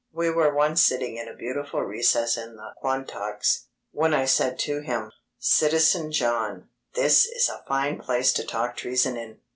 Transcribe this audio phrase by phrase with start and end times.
[0.11, 4.79] We were once sitting in a beautiful recess in the Quantocks, when I said to
[4.79, 9.37] him: "Citizen John, this is a fine place to talk treason in!"